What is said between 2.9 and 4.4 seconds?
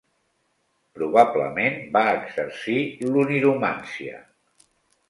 l'oniromància.